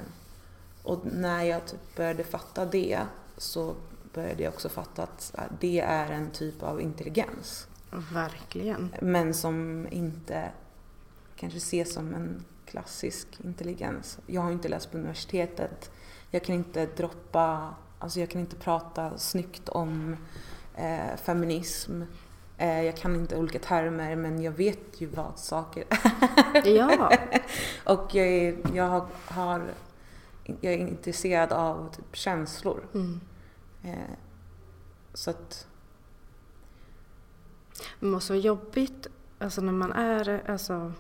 [0.84, 3.00] och när jag typ började fatta det
[3.38, 3.76] så
[4.14, 7.68] började jag också fatta att det är en typ av intelligens.
[8.14, 8.96] Verkligen.
[9.02, 10.52] Men som inte
[11.36, 14.20] kanske ses som en klassisk intelligens.
[14.26, 15.92] Jag har inte läst på universitetet.
[16.32, 20.16] Jag kan inte droppa, alltså jag kan inte prata snyggt om
[20.76, 22.02] eh, feminism.
[22.58, 26.68] Eh, jag kan inte olika termer men jag vet ju vad saker är.
[26.68, 27.12] Ja.
[27.84, 29.74] Och jag, är, jag, har, har,
[30.62, 32.88] jag är intresserad av typ känslor.
[32.94, 33.20] Mm.
[33.84, 34.16] Eh,
[35.14, 35.68] så att,
[38.00, 39.08] Det måste vara jobbigt
[39.40, 40.94] alltså när man är alltså,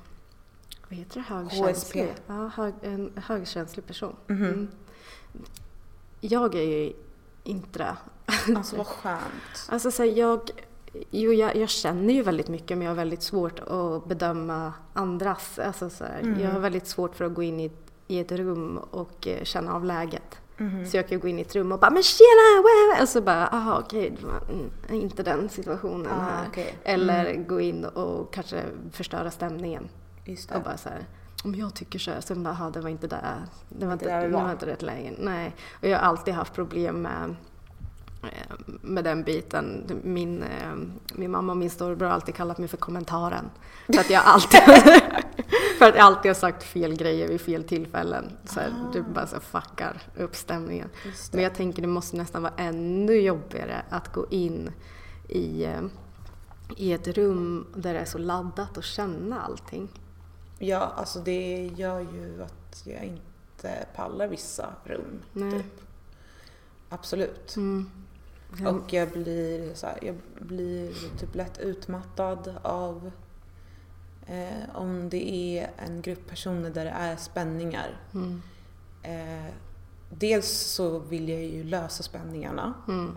[0.89, 1.73] vad heter det, högkänslig?
[1.73, 2.08] HSP.
[2.28, 4.15] Ja, hög, en högkänslig person.
[4.28, 4.43] Mhm.
[4.45, 4.67] Mm.
[6.21, 6.93] Jag är ju
[7.43, 7.95] inte det.
[8.56, 9.67] alltså vad skönt.
[9.69, 10.49] Alltså så här, jag,
[11.12, 15.60] jo, jag, jag känner ju väldigt mycket men jag har väldigt svårt att bedöma andras.
[15.60, 16.39] Alltså så här, Mm.
[16.39, 17.71] Jag har väldigt svårt för att gå in i,
[18.08, 20.38] i ett rum och eh, känna av läget.
[20.91, 23.10] Så jag kan gå in i ett rum och bara “men tjena!” wah, wah", och
[23.10, 24.41] så bara “aha okej, var
[24.89, 26.45] mm, inte den situationen Ah, här”.
[26.49, 26.75] okej.
[26.84, 29.89] Eller gå in och kanske förstöra stämningen.
[30.28, 30.60] Och det.
[30.66, 31.06] bara så här,
[31.44, 34.06] om jag tycker så här, sen bara, "Aha, det var inte där, det var Inte
[34.06, 35.14] där vi det var." var inte rätt läge.
[35.20, 35.56] Nej.
[35.82, 37.36] Och jag har alltid haft problem med,
[38.24, 39.84] eh, med den biten.
[40.04, 40.74] Min, eh,
[41.16, 43.50] min mamma och min storebror har alltid kallat mig för kommentaren.
[43.94, 44.60] För att jag alltid,
[45.80, 48.32] för att jag alltid har sagt fel grejer vid fel tillfällen.
[48.46, 50.90] Så här, Du bara så fuckar upp stämningen.
[50.94, 51.08] Ah.
[51.08, 51.34] Det.
[51.34, 54.72] Men jag tänker det måste nästan vara ännu jobbigare att gå in
[55.28, 55.82] i, eh,
[56.78, 59.90] i ett rum där det är så laddat och känna allting.
[60.60, 65.22] Ja, alltså det gör ju att jag inte pallar vissa rum.
[65.34, 65.52] Nej.
[65.52, 65.82] Typ.
[66.89, 67.56] Absolut.
[67.56, 67.89] Mm.
[68.67, 73.12] Och jag blir, så här, jag blir typ lätt utmattad av
[74.28, 77.98] eh, om det är en grupp personer där det är spänningar.
[78.13, 78.41] Mm.
[79.04, 79.54] Eh,
[80.10, 82.74] dels så vill jag ju lösa spänningarna.
[82.88, 83.15] Mm.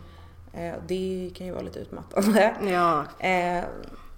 [0.53, 2.57] Eh, det kan ju vara lite utmattande.
[2.63, 3.65] Ja, Eh,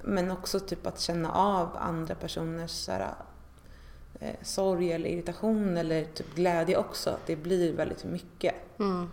[0.04, 3.14] men också typ att känna av andra personers så här,
[4.20, 7.10] eh, sorg eller irritation eller typ glädje också.
[7.10, 8.54] Att det blir väldigt mycket.
[8.78, 9.10] mm.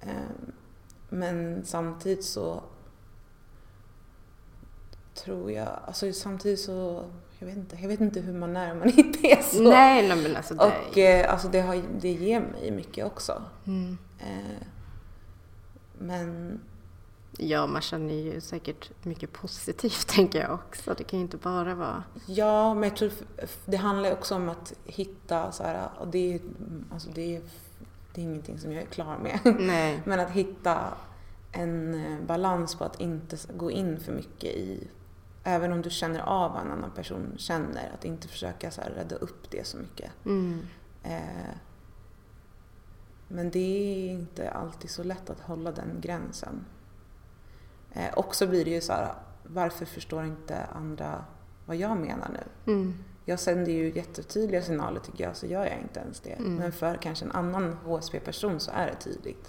[0.00, 0.52] Eh,
[1.08, 2.62] men samtidigt så
[5.14, 7.04] tror jag, alltså samtidigt så,
[7.38, 9.62] jag vet inte, jag vet inte hur man är om man inte är så.
[9.62, 10.64] Nej, nej men alltså det...
[10.64, 13.42] Och eh, alltså det, har, det ger mig mycket också.
[13.66, 13.98] mm.
[14.20, 14.66] Eh,
[15.98, 16.60] men
[17.38, 20.94] Ja, man känner ju säkert mycket positivt tänker jag också.
[20.98, 22.04] Det kan ju inte bara vara...
[22.26, 23.10] Ja, men jag tror
[23.64, 26.40] det handlar också om att hitta så här, och det är,
[26.90, 27.42] alltså det
[28.14, 29.40] det är ingenting som jag är klar med.
[29.60, 30.02] Nej.
[30.04, 30.94] Men att hitta
[31.52, 34.88] en eh, balans på att inte gå in för mycket i,
[35.44, 38.90] även om du känner av vad en annan person känner, att inte försöka så här
[38.90, 40.10] rädda upp det så mycket.
[40.24, 40.60] Mm.
[41.02, 41.54] Eh,
[43.28, 46.64] men det är inte alltid så lätt att hålla den gränsen.
[47.92, 51.24] Eh, och så blir det ju så här, varför förstår inte andra
[51.66, 52.72] vad jag menar nu?
[52.72, 52.94] Mm.
[53.24, 56.36] Jag sänder ju jättetydliga signaler tycker jag, så gör jag inte ens det.
[56.38, 59.48] Men för kanske en annan HSP-person så är det tydligt.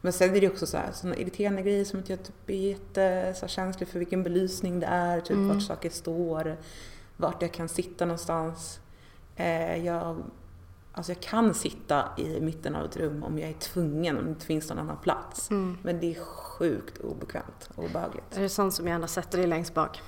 [0.00, 2.54] Men sen är det också så här, såna irriterande grejer som att jag typ är
[2.54, 6.56] jätte, så här, känslig för vilken belysning det är, typ vart saker står,
[7.16, 8.80] vart jag kan sitta någonstans.
[9.36, 10.16] Eh, jag,
[10.92, 14.30] alltså jag kan sitta i mitten av ett rum om jag är tvungen, om det
[14.30, 15.50] inte finns någon annan plats.
[15.82, 18.36] Men det är sjukt obekvämt och obehagligt.
[18.36, 20.00] Är det sånt som gärna sätter dig längst bak?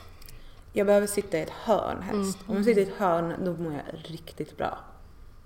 [0.73, 2.39] Jag behöver sitta i ett hörn helst.
[2.47, 4.79] Om jag sitter i ett hörn då mår jag riktigt bra.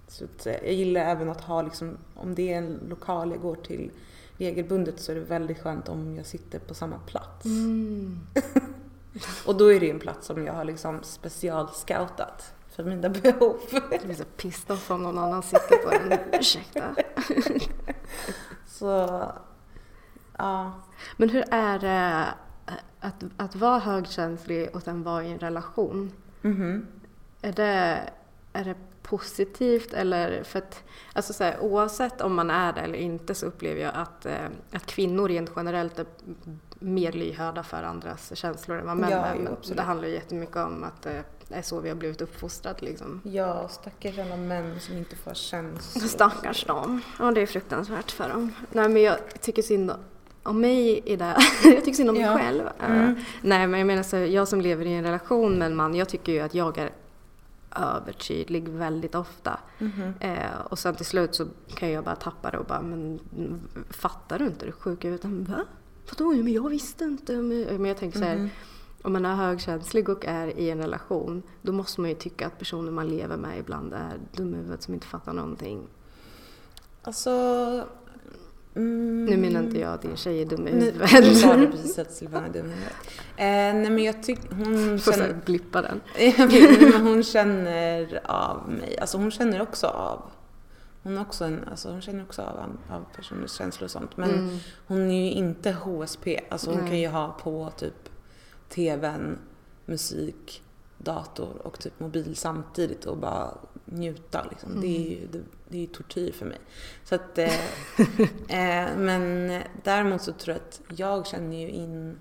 [0.09, 3.57] Så eh, jag gillar även att ha, liksom, om det är en lokal jag går
[3.57, 3.90] till
[4.37, 7.46] regelbundet så är det väldigt skönt om jag sitter på samma plats.
[9.46, 13.56] Och då är det en plats som jag har liksom specialscoutat för mina behov.
[13.90, 16.18] Jag blir så pissed off om någon annan sitter på den.
[16.32, 16.94] Ursäkta.
[18.66, 19.22] Så,
[20.38, 20.72] ja.
[21.16, 22.24] Men hur är det
[23.00, 26.12] att, att vara högkänslig och sen vara i en relation?
[26.42, 26.86] Mhm.
[27.42, 28.00] Är det,
[28.52, 32.98] är det positivt eller för att alltså så här, oavsett om man är det eller
[32.98, 34.34] inte så upplever jag att, eh,
[34.72, 36.06] att kvinnor rent generellt är
[36.78, 39.34] mer lyhörda för andras känslor än vad män Ja, är.
[39.36, 39.76] jo, Men absolut.
[39.76, 43.20] det handlar ju jättemycket om att eh, det är så vi har blivit uppfostrade liksom.
[43.24, 46.08] Ja, stackars alla män som inte får känslor.
[46.08, 47.00] Stackars dem.
[47.18, 48.52] Ja, det är fruktansvärt för dem.
[48.72, 49.92] Nej, men jag tycker synd
[50.42, 51.37] om mig i det.
[51.64, 52.38] jag tycker synd om mig Ja.
[52.38, 52.66] själv.
[52.66, 55.94] Eh, Nej, men jag menar så, jag som lever i en relation med en man,
[55.94, 56.90] jag tycker ju att jag är
[57.76, 59.58] övertydlig väldigt ofta.
[60.20, 63.20] Eh, och sen till slut så kan jag bara tappa det och bara, men
[63.90, 64.64] fattar du inte?
[64.66, 65.30] Du är sjuk i huvudet.
[65.48, 65.64] Va?
[66.11, 67.32] vadå, men jag visste inte.
[67.37, 68.50] Men jag tänker så här,
[69.02, 72.58] om man är högkänslig och är i en relation, då måste man ju tycka att
[72.58, 75.82] personen man lever med ibland är dum i huvudet som inte fattar någonting.
[77.02, 77.30] Alltså...
[78.74, 81.11] Mm, Nu menar inte jag att din tjej är dum i huvudet.
[81.24, 82.96] du sa det precis att Silvana är dum i huvudet.
[83.37, 83.44] Eh,
[83.80, 85.40] nej men jag tycker hon Får känner...
[85.44, 86.00] blippa den.
[86.92, 88.98] men hon känner av mig.
[88.98, 90.22] Alltså hon känner också av...
[91.02, 94.16] Hon, också en, alltså hon känner också av, av personers känslor och sånt.
[94.16, 96.40] Men hon är ju inte HSP.
[96.48, 96.88] Alltså hon Nej.
[96.88, 98.07] kan ju ha på typ
[98.68, 99.38] TVn,
[99.87, 100.62] musik,
[100.98, 103.54] dator och typ mobil samtidigt och bara
[103.85, 104.46] njuta.
[104.50, 104.81] Liksom.
[104.81, 106.59] Det är ju det, det är tortyr för mig.
[107.04, 107.54] Så att, eh,
[108.48, 112.18] eh, men däremot så tror jag att jag känner ju in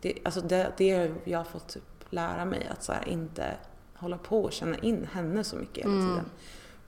[0.00, 3.56] det, alltså det, det jag har fått typ lära mig att så här, inte
[3.94, 6.08] hålla på och känna in henne så mycket hela Mm.
[6.08, 6.24] tiden.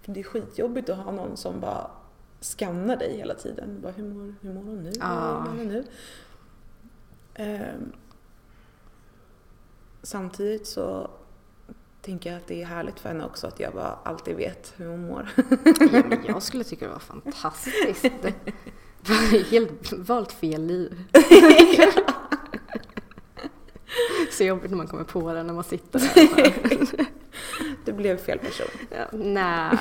[0.02, 1.90] För det är skitjobbigt att ha någon som bara
[2.40, 3.80] skannar dig hela tiden.
[3.80, 4.92] Bara, hur, mår, hur mår hon nu?
[5.00, 5.40] Ja.
[5.40, 5.84] Hur mår hon nu?
[7.34, 7.92] Ehm,
[10.02, 11.10] samtidigt så
[12.02, 14.86] tänker jag att det är härligt för henne också att jag bara alltid vet hur
[14.86, 15.28] hon mår.
[15.92, 18.06] Ja, men jag skulle tycka det var fantastiskt.
[19.50, 21.04] Helt valt fel liv.
[24.30, 27.06] Så jobbigt när man kommer på det när man sitter där.
[27.84, 28.66] det blev fel person.
[28.90, 29.78] Ja, nej,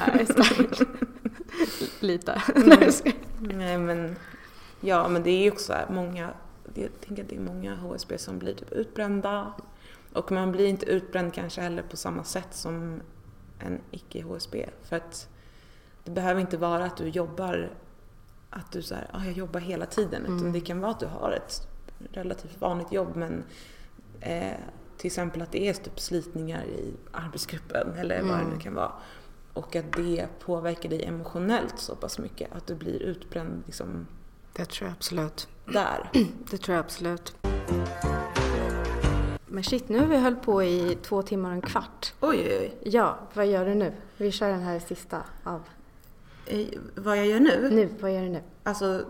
[1.99, 2.41] lite.
[2.91, 3.15] Skojar.
[3.39, 4.15] Nej men,
[4.81, 6.29] ja men det är ju också så här, många,
[6.73, 9.53] jag tänker att det är många HSB som blir typ utbrända.
[10.17, 13.01] Och man blir inte utbränd kanske heller på samma sätt som
[13.59, 14.69] en icke-HSB.
[14.83, 15.29] För att
[16.03, 17.69] det behöver inte vara att du jobbar,
[18.49, 20.25] att du säger ah, jag jobbar hela tiden.
[20.25, 21.67] Utan det kan vara att du har ett
[22.11, 23.43] relativt vanligt jobb men
[24.21, 24.57] eh,
[24.97, 28.91] till exempel att det är typ slitningar i arbetsgruppen eller vad det nu kan vara.
[29.53, 34.07] Och att det påverkar dig emotionellt så pass mycket att du blir utbränd liksom
[34.53, 35.47] Det tror jag absolut.
[35.65, 36.09] där.
[36.51, 37.35] Det tror jag absolut.
[39.47, 42.13] Men shit, nu har vi höll på i två timmar och en kvart.
[42.19, 42.77] Oj, oj, oj.
[42.83, 43.93] Ja, vad gör du nu?
[44.17, 45.61] Vi kör den här sista av.
[46.45, 47.69] Eh, Vad jag gör nu?
[47.71, 48.41] Nu, vad gör du nu?
[48.63, 49.01] Alltså,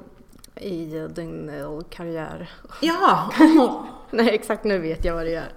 [0.56, 2.50] I din eh, karriär.
[2.82, 3.34] ja!
[4.12, 5.48] Nej, exakt nu vet jag vad du gör.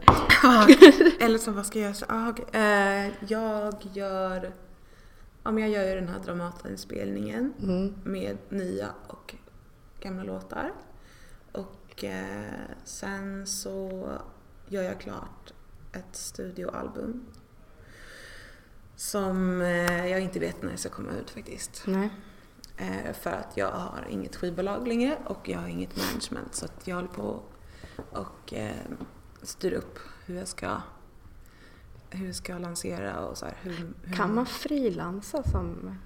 [1.20, 2.34] Eller så vad ska jag göra?
[2.52, 4.52] Ah, eh, jag gör...
[5.42, 7.52] Ja, men jag gör ju den här Dramaten-spelningen
[8.04, 9.34] med nya och
[10.00, 10.72] gamla låtar.
[11.52, 12.52] Och eh,
[12.84, 14.08] sen så
[14.70, 15.52] gör jag klart
[15.92, 17.26] ett studioalbum.
[18.96, 21.82] Som eh, jag inte vet när det ska komma ut faktiskt.
[21.86, 22.10] Nej.
[22.76, 26.54] Eh, för att jag har inget skivbolag längre och jag har inget management.
[26.54, 27.42] Så att jag håller på
[28.10, 28.74] och eh,
[29.42, 30.80] styr upp hur jag ska
[32.10, 33.56] hur jag ska lansera och så här.
[33.62, 35.98] Hur, hur Kan man frilansa som,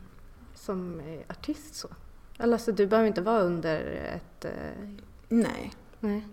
[0.54, 1.88] som artist så?
[2.38, 4.46] Eller alltså, du behöver inte vara under ett...
[5.28, 6.28] Nej, Nej.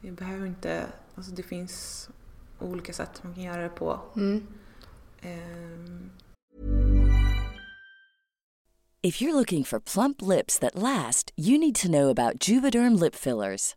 [0.00, 0.86] jag behöver inte...
[1.16, 2.08] Alltså det finns
[2.60, 4.00] olika sätt man kan göra det på.
[4.16, 4.46] Mm.
[5.20, 6.10] Ehm,
[9.02, 13.14] If you're looking for plump lips that last, you need to know about Juvederm lip
[13.14, 13.76] fillers.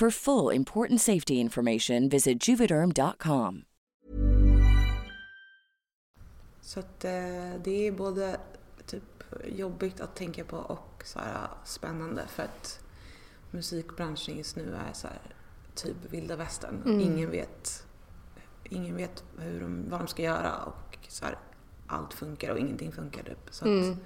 [0.00, 3.64] For full important safety information, visit juvederm.com.
[6.60, 7.10] så att eh,
[7.64, 8.40] det är både
[8.86, 9.02] typ
[9.44, 12.84] jobbigt att tänka på och så här spännande för att
[13.50, 15.20] musikbranschen just nu är så här
[15.74, 17.00] typ vilda västern.
[17.00, 17.86] Ingen vet
[18.64, 21.38] ingen vet hur de, vad de ska göra och så här,
[21.86, 23.48] allt funkar och ingenting funkar typ.
[23.50, 23.98] Så att,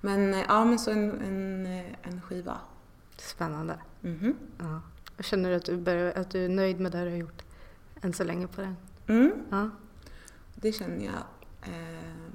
[0.00, 2.60] Men eh, ja, men så en, en, eh, en skiva.
[3.16, 3.78] Spännande.
[4.00, 4.36] Mhm.
[4.58, 4.80] Ja.
[5.20, 7.42] Känner du att du, börjar, att du är nöjd med det du har gjort
[8.02, 8.76] än så länge på den?
[9.06, 9.70] Mm, Ja.
[10.54, 11.22] det känner jag.
[11.62, 12.32] Eh,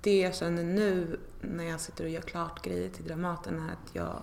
[0.00, 3.90] det jag känner nu när jag sitter och gör klart grejer till Dramaten är att
[3.94, 4.22] jag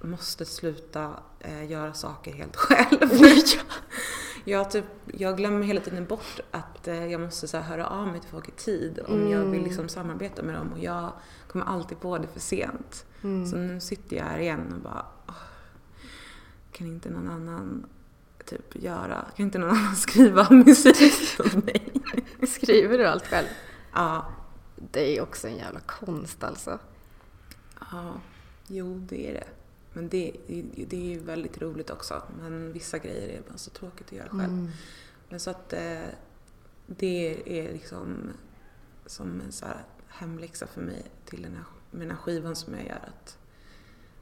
[0.00, 3.08] måste sluta eh, göra saker helt själv.
[4.44, 8.06] jag, typ, jag glömmer hela tiden bort att eh, jag måste så här, höra av
[8.06, 11.12] mig till folk i tid om jag vill liksom samarbeta med dem och jag
[11.48, 13.04] kommer alltid på det för sent.
[13.22, 15.34] Så nu sitter jag här igen och bara åh,
[16.80, 17.86] kan inte någon annan
[18.44, 21.92] typ göra, kan inte någon annan skriva musik åt mig?
[22.48, 23.46] Skriver du allt själv?
[23.94, 24.32] ja,
[24.92, 26.78] Det är också en jävla konst alltså.
[27.90, 28.20] ja,
[28.66, 29.48] jo det är det.
[29.92, 30.32] Men det,
[30.88, 32.22] det är ju väldigt roligt också.
[32.40, 34.70] Men vissa grejer är bara så tråkigt att göra själv.
[35.28, 36.06] Men så att eh,
[36.86, 38.32] det är liksom
[39.06, 42.74] som en så här hemläxa för mig till den här, med den här skivan som
[42.74, 43.08] jag gör.
[43.08, 43.38] Att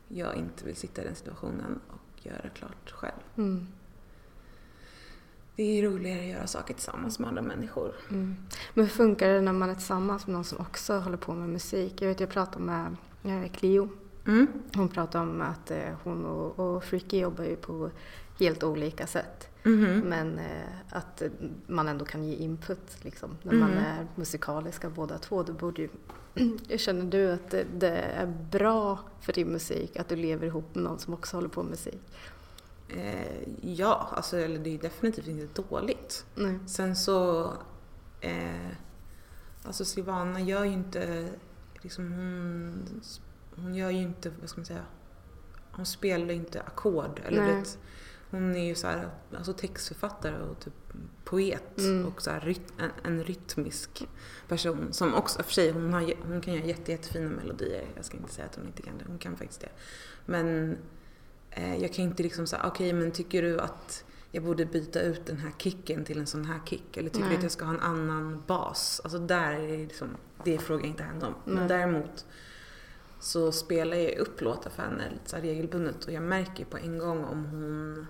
[0.09, 3.21] jag inte vill sitta i den situationen och göra klart själv.
[3.37, 3.67] Mm.
[5.57, 7.95] Det är roligare att göra saker tillsammans med andra människor.
[8.75, 11.49] Men hur funkar det när man är tillsammans med någon som också håller på med
[11.49, 12.03] musik?
[12.03, 13.89] Jag vet, jag pratade med eh, Clio.
[14.29, 14.47] Mm.
[14.75, 17.91] Hon pratade om att eh, hon och, och Freaky jobbar ju på
[18.39, 19.49] helt olika sätt.
[19.63, 20.01] Mhm.
[20.01, 21.23] Men eh, att
[21.67, 25.43] man ändå kan ge input liksom, när man är musikaliska båda två.
[25.43, 25.89] Du borde ju,
[26.79, 30.85] känner du att det, det är bra för din musik att du lever ihop med
[30.85, 32.01] någon som också håller på med musik?
[32.89, 36.27] Eh, ja, alltså, eller det är definitivt inte dåligt.
[36.35, 36.59] Nej.
[36.67, 37.45] Sen så...
[38.21, 38.71] Eh,
[39.65, 41.29] alltså Silvana gör ju inte...
[41.83, 43.01] Liksom hon,
[43.63, 44.85] hon gör ju inte, vad ska man säga?
[45.71, 47.21] Hon spelar inte ackord.
[47.25, 47.79] Eller vet,
[48.31, 50.75] hon är ju så här, alltså textförfattare och typ
[51.25, 52.07] poet Mm.
[52.07, 54.09] och så här, en, en rytmisk
[54.49, 57.87] person som också, för sig, hon, har, hon kan göra jätte, jättefina melodier.
[57.97, 59.69] Jag ska inte säga att hon inte kan det, hon kan faktiskt det.
[60.27, 60.79] Men
[61.51, 65.27] eh, jag kan inte liksom säga, okej men tycker du att jag borde byta ut
[65.27, 66.97] den här kicken till en sån här kick?
[66.97, 67.31] Eller tycker Nej.
[67.31, 69.01] du att jag ska ha en annan bas?
[69.05, 71.35] Alltså där är det liksom, det frågar jag inte henne om.
[71.45, 72.27] Men däremot
[73.21, 76.99] så spelar jag upp låtar för henne lite så regelbundet och jag märker på en
[76.99, 78.07] gång om hon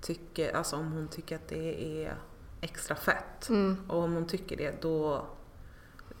[0.00, 2.16] tycker, alltså om hon tycker att det är
[2.60, 3.48] extra fett.
[3.48, 3.76] Mm.
[3.88, 5.26] Och om hon tycker det då,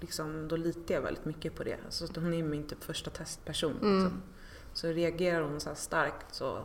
[0.00, 1.78] liksom, då litar jag väldigt mycket på det.
[1.84, 3.76] Alltså, hon är min typ första testperson.
[3.82, 4.02] Mm.
[4.02, 4.22] Liksom.
[4.72, 6.58] Så reagerar hon så starkt så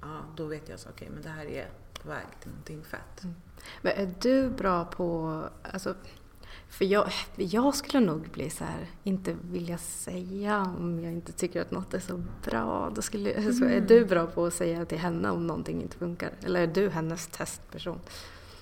[0.00, 1.70] ja, då vet jag så okej men det här är
[2.02, 3.22] på väg till någonting fett.
[3.22, 3.36] Mm.
[3.82, 5.94] Men är du bra på, alltså,
[6.68, 11.60] för jag, jag skulle nog bli så här, inte vilja säga om jag inte tycker
[11.62, 12.92] att något är så bra.
[12.94, 16.30] Då skulle, så är du bra på att säga till henne om någonting inte funkar?
[16.44, 18.00] Eller är du hennes testperson?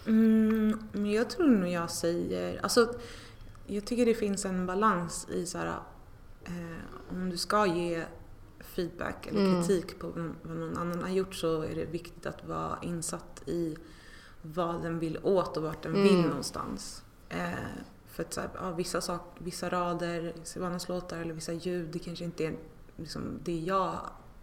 [0.06, 2.94] Mm, men jag tror nog jag säger, alltså
[3.66, 5.78] jag tycker det finns en balans i så här,
[6.44, 6.52] eh,
[7.10, 8.04] om du ska ge
[8.60, 9.62] feedback eller Mm.
[9.62, 10.08] kritik på
[10.42, 13.76] vad någon annan har gjort så är det viktigt att vara insatt i
[14.42, 16.28] vad den vill åt och vart den vill Mm.
[16.28, 17.03] någonstans.
[17.28, 17.52] Eh,
[18.06, 21.98] för att så här, ja, vissa, sak, vissa rader Silvanas låtar eller vissa ljud, det
[21.98, 22.56] kanske inte är
[22.96, 23.98] liksom, det jag,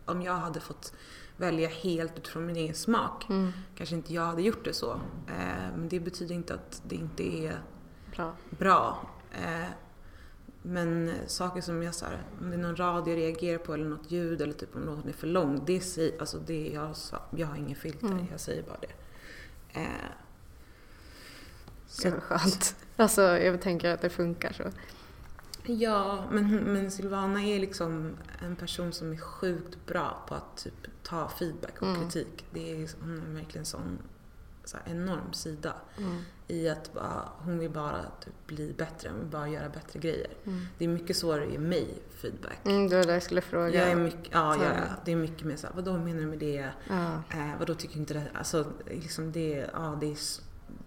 [0.05, 0.93] om jag hade fått
[1.37, 3.51] välja helt utifrån min egen smak Mm.
[3.75, 4.91] kanske inte jag hade gjort det så.
[5.27, 7.61] Eh, men det betyder inte att det inte är
[8.15, 8.33] Bra.
[8.49, 9.09] bra.
[9.31, 9.67] Eh,
[10.63, 13.85] men saker som jag så här, om det är någon rad jag reagerar på eller
[13.89, 15.61] något ljud eller typ om låten är för lång.
[15.65, 15.83] Det
[16.19, 16.95] alltså det jag,
[17.35, 18.25] jag har ingen filter, Mm.
[18.31, 18.93] jag säger bara det.
[19.79, 19.87] Eh,
[21.91, 22.75] så Det var skönt.
[22.95, 24.63] Alltså jag tänker att det funkar så.
[25.63, 30.73] Ja, men, men Silvana är liksom en person som är sjukt bra på att typ
[31.03, 32.01] ta feedback och Mm.
[32.01, 32.45] kritik.
[32.53, 33.99] Det är, hon är verkligen en sån
[34.65, 36.17] så här, enorm sida Mm.
[36.47, 40.27] i att bara, hon vill bara typ bli bättre, hon vill bara göra bättre grejer.
[40.45, 40.65] Mm.
[40.77, 42.59] Det är mycket svårare att ge mig feedback.
[42.65, 43.69] Mm, det var det jag skulle fråga.
[43.79, 46.39] Jag är mycket, ja, ja, ja, det är mycket mer såhär, vadå menar du med
[46.39, 46.69] det?
[46.89, 47.13] Ja.
[47.29, 48.23] Eh, vadå tycker du inte det?
[48.33, 50.17] Alltså, liksom det, ja, det, är,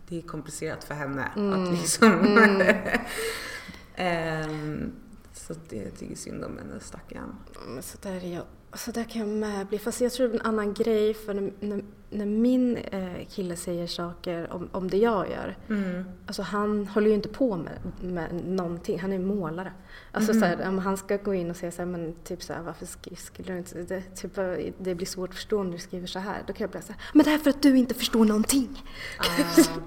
[0.09, 1.63] det är komplicerat för henne Mm.
[1.65, 2.13] att liksom...
[2.13, 2.63] Mm.
[3.97, 4.93] Ehm,
[5.33, 7.35] så att det jag tycker synd om henne, stackarn.
[7.67, 8.45] Men så där, är jag,
[8.77, 9.79] så där kan jag med bli.
[9.79, 11.15] Fast jag tror det är en annan grej.
[11.15, 15.57] För när, när, när min eh, kille säger saker om, om det jag gör.
[15.69, 16.05] Mm.
[16.27, 17.79] Alltså han håller ju inte på med,
[18.13, 19.01] med någonting.
[19.01, 19.73] Han är målare.
[20.13, 20.41] Alltså Mm.
[20.43, 22.63] så här, om han ska gå in och säga så här, men typ så här,
[22.63, 23.83] varför sk- skulle du inte...
[23.83, 26.43] Det, typ, eh, det blir svårt att förstå när du skriver så här.
[26.47, 28.83] Då kan jag bli så här, men det är för att du inte förstår någonting.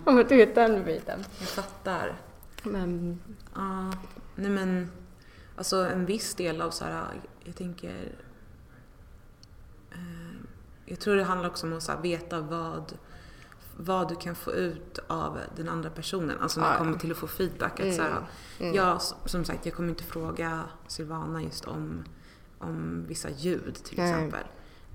[0.05, 1.19] Ah, du vet den biten.
[1.39, 2.13] jag fattar.
[2.63, 3.19] Men,
[3.55, 3.93] Ja,
[4.35, 4.91] nej men
[5.55, 7.03] alltså en viss del av så här,
[7.43, 7.93] jag tänker
[10.89, 12.97] jag tror det handlar också om att här, veta vad
[13.79, 16.39] vad du kan få ut av den andra personen.
[16.39, 17.79] Alltså när det kommer till att få feedback.
[17.79, 18.27] Att, så här,
[18.59, 18.75] mm.
[18.75, 22.03] jag, som sagt, jag kommer inte fråga Silvana just om,
[22.59, 24.43] om vissa ljud till exempel.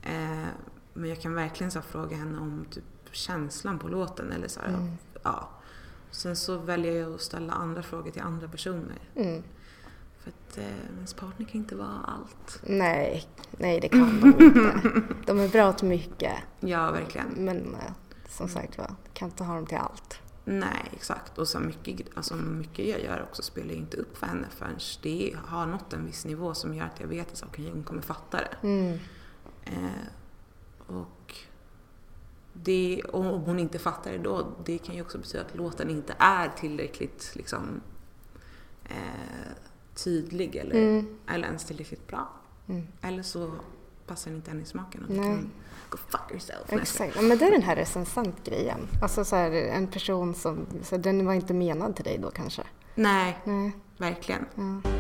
[0.03, 0.47] Eh,
[0.93, 4.33] men jag kan verkligen så här, fråga henne om typ, känslan på låten.
[4.33, 5.51] Eller så här, ja.
[6.11, 9.09] Sen så väljer jag att ställa andra frågor till andra personer.
[9.15, 9.43] mm.
[10.23, 12.61] För att eh, ens partner kan inte vara allt.
[12.63, 14.81] Nej, nej det kan de inte.
[15.27, 16.33] De är bra till mycket.
[16.61, 17.29] Ja, verkligen.
[17.29, 17.93] Men eh,
[18.29, 20.21] som sagt var, kan inte ha dem till allt.
[20.45, 21.39] Nej, exakt.
[21.39, 24.79] Och så mycket, alltså mycket jag gör också spelar jag inte upp för henne förrän
[25.03, 28.03] det har nått en viss nivå som gör att jag vet att okay, hon kommer
[28.03, 28.69] fatta det.
[28.69, 28.99] Mm.
[29.65, 30.07] Eh,
[30.87, 31.35] och
[32.53, 35.91] det, och om hon inte fattar det då, det kan ju också betyda att låten
[35.91, 37.81] inte är tillräckligt liksom,
[38.85, 39.53] eh,
[39.95, 41.07] tydlig eller, Mm.
[41.29, 42.29] eller ens tillräckligt bra.
[42.69, 42.87] Mm.
[43.03, 43.51] Eller så
[44.07, 45.51] passar den inte henne i smaken och då kan
[45.91, 46.73] go fuck yourself.
[46.73, 48.89] Exakt, ja, men det är den här recensent-grejen.
[49.03, 52.31] Alltså så här, en person som, så här, den var inte menad till dig då
[52.31, 52.63] kanske?
[52.95, 53.73] Nej, Nej.
[53.99, 54.47] verkligen.
[54.55, 54.91] Ja.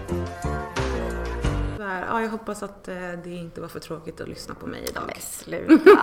[1.78, 4.84] Här, ja, jag hoppas att eh, det inte var för tråkigt att lyssna på mig
[4.90, 5.02] idag.
[5.06, 6.02] Men sluta,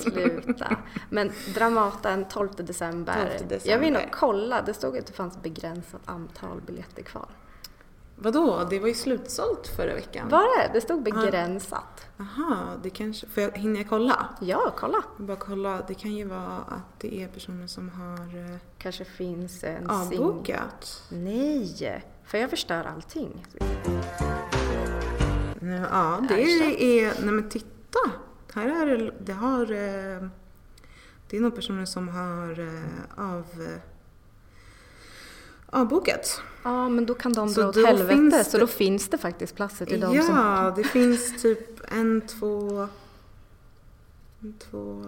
[0.00, 0.76] sluta.
[1.10, 3.14] Men Dramaten 12 december.
[3.38, 3.70] 12 december.
[3.72, 7.28] Jag vill nog kolla, det stod att det fanns begränsat antal biljetter kvar.
[8.20, 8.66] Vadå?
[8.70, 10.28] Det var ju slutsålt förra veckan.
[10.28, 10.70] Var det?
[10.72, 12.06] Det stod begränsat.
[12.16, 13.26] Jaha, det kanske...
[13.26, 14.28] Får jag, hinner jag kolla?
[14.40, 15.02] Ja, kolla.
[15.16, 15.82] Bara kolla.
[15.88, 21.02] Det kan ju vara att det är personer som har eh, Kanske finns en avbokat.
[21.08, 23.46] Nej, för jag förstör allting.
[25.60, 26.42] Ja, det
[27.00, 27.22] är...
[27.24, 27.98] Nej men titta!
[28.54, 29.12] Här är det...
[29.20, 29.62] Det har...
[29.62, 30.28] eh,
[31.30, 33.44] Det är nog personer som har eh, av...
[35.70, 36.42] Avbokat.
[36.62, 38.44] Ja, men då kan de Så dra åt helvete.
[38.44, 40.82] Så då finns det faktiskt platser till de Ja, som...
[40.82, 42.86] det finns typ en, två...
[44.40, 45.02] En, två...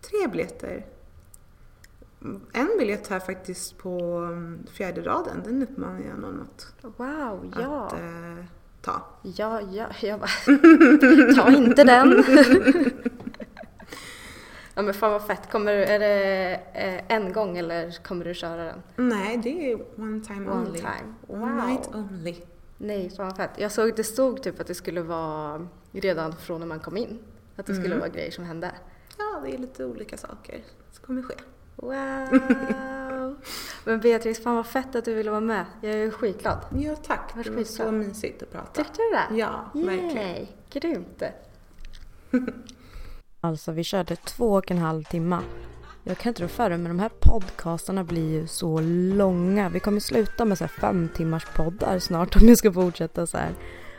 [0.00, 0.86] Tre biljetter.
[2.52, 5.42] En biljett här faktiskt på mm, fjärde raden.
[5.44, 7.86] Den uppmanar jag någon att, Wow, ja.
[7.86, 8.44] att eh,
[8.82, 9.02] ta.
[9.22, 11.34] Ja, ja, jag bara...
[11.34, 12.24] Ta inte den!
[14.78, 15.50] ja men fan vad fett.
[15.50, 18.82] Kommer du, är det eh, en gång eller kommer du köra den?
[18.96, 20.78] Nej, det är one time One only.
[20.78, 21.14] time.
[21.26, 21.66] One Wow.
[21.68, 22.36] night only.
[22.76, 23.50] Nej, fan vad fett.
[23.56, 27.18] Jag såg det stod typ att det skulle vara redan från när man kom in.
[27.56, 28.70] Att det skulle vara grejer som hände.
[29.18, 30.60] Ja, det är lite olika saker
[30.92, 31.34] som kommer ske.
[31.76, 33.36] Wow!
[33.84, 35.64] Men Beatrice, fan vad fett att du ville vara med.
[35.80, 36.58] Jag är skitglad.
[36.78, 37.30] Ja, tack.
[37.34, 37.64] Det var skitbra.
[37.86, 38.84] så mysigt att prata.
[38.84, 39.40] Tyckte du det?
[39.40, 40.16] Ja, verkligen.
[40.16, 41.22] Yay, grymt.
[43.40, 45.38] alltså vi körde två och en halv timme.
[46.04, 48.80] Jag kan inte rå för det men de här podcastarna blir ju så
[49.14, 49.68] långa.
[49.68, 53.36] Vi kommer sluta med så här fem timmars poddar snart om jag ska fortsätta så
[53.38, 53.54] här.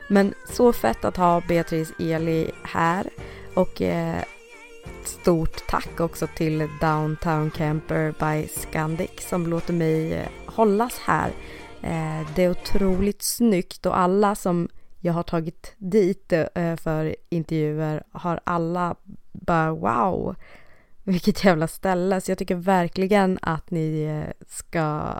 [0.07, 3.09] Men så fett att ha Beatrice Eli här.
[3.53, 4.23] Och eh,
[5.03, 11.31] stort tack också till Downtown Camper by Scandic som låter mig eh, hållas här.
[11.81, 14.69] Eh, det är otroligt snyggt och alla som
[14.99, 18.95] jag har tagit dit eh, för intervjuer har alla
[19.31, 20.35] bara wow,
[21.03, 22.21] vilket jävla ställe.
[22.21, 25.15] Så jag tycker verkligen att ni eh, ska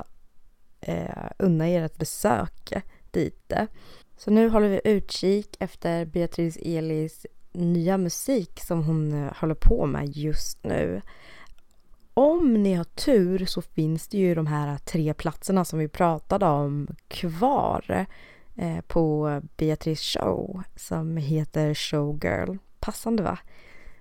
[0.81, 2.73] eh, unna er ett besök
[3.11, 3.53] dit.
[4.17, 9.85] Så nu håller vi utkik efter Beatrice Elis nya musik som hon eh, håller på
[9.85, 11.01] med just nu.
[12.13, 16.45] Om ni har tur så finns det ju de här tre platserna som vi pratade
[16.45, 18.05] om kvar eh,
[18.61, 22.57] Eh, på Beatrice show som heter Showgirl.
[22.79, 23.37] Passande va?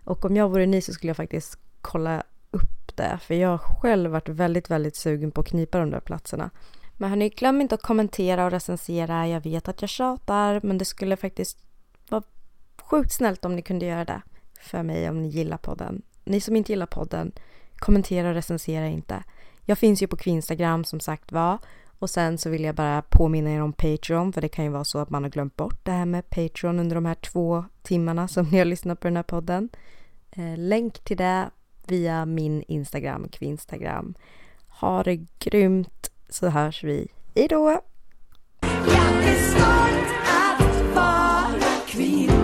[0.04, 3.58] Och om jag vore ni så skulle jag faktiskt kolla upp det för jag har
[3.58, 6.50] själv varit väldigt, väldigt sugen på att knipa de där platserna.
[6.96, 9.28] Men hörni, glöm inte att kommentera och recensera.
[9.28, 11.58] Jag vet att jag tjatar men det skulle faktiskt
[12.08, 12.22] vara
[12.82, 14.22] sjukt snällt om ni kunde göra det
[14.60, 16.02] för mig om ni gillar podden.
[16.24, 17.32] Ni som inte gillar podden,
[17.76, 19.24] kommentera och recensera inte.
[19.64, 21.58] Jag finns ju på Kvinstagram som sagt var.
[21.98, 24.84] Och sen så vill jag bara påminna er om Patreon, för det kan ju vara
[24.84, 28.28] så att man har glömt bort det här med Patreon under de här två timmarna
[28.28, 29.68] som ni har lyssnat på den här podden.
[30.30, 31.50] Eh, länk till det
[31.86, 34.14] via min Instagram, Kvinstagram.
[34.68, 37.08] Ha det grymt så hörs vi.
[37.34, 37.80] Hejdå!
[38.60, 42.37] Jag är stolt att vara kvinna